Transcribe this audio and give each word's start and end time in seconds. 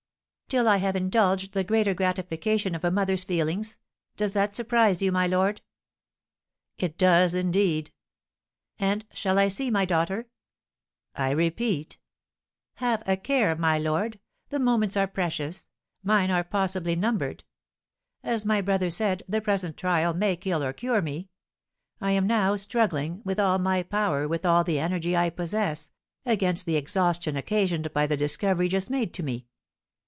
"Till 0.49 0.67
I 0.67 0.77
have 0.79 0.97
indulged 0.97 1.53
the 1.53 1.63
greater 1.63 1.93
gratification 1.93 2.75
of 2.75 2.83
a 2.83 2.91
mother's 2.91 3.23
feelings. 3.23 3.77
Does 4.17 4.33
that 4.33 4.53
surprise 4.53 5.01
you, 5.01 5.09
my 5.09 5.25
lord?" 5.25 5.61
"It 6.77 6.97
does 6.97 7.33
indeed!" 7.33 7.93
"And 8.77 9.05
shall 9.13 9.39
I 9.39 9.47
see 9.47 9.69
my 9.71 9.85
daughter?" 9.85 10.27
"I 11.15 11.31
repeat" 11.31 11.99
"Have 12.83 13.01
a 13.07 13.15
care, 13.15 13.55
my 13.55 13.77
lord, 13.77 14.19
the 14.49 14.59
moments 14.59 14.97
are 14.97 15.07
precious, 15.07 15.67
mine 16.03 16.29
are 16.31 16.43
possibly 16.43 16.97
numbered! 16.97 17.45
As 18.21 18.43
my 18.43 18.59
brother 18.59 18.89
said, 18.89 19.23
the 19.29 19.39
present 19.39 19.77
trial 19.77 20.13
may 20.13 20.35
kill 20.35 20.61
or 20.65 20.73
cure 20.73 21.01
me. 21.01 21.29
I 22.01 22.11
am 22.11 22.27
now 22.27 22.57
struggling, 22.57 23.21
with 23.23 23.39
all 23.39 23.57
my 23.57 23.83
power, 23.83 24.27
with 24.27 24.45
all 24.45 24.65
the 24.65 24.79
energy 24.79 25.15
I 25.15 25.29
possess, 25.29 25.91
against 26.25 26.65
the 26.65 26.75
exhaustion 26.75 27.37
occasioned 27.37 27.93
by 27.93 28.05
the 28.05 28.17
discovery 28.17 28.67
just 28.67 28.89
made 28.89 29.13
to 29.13 29.23
me. 29.23 29.47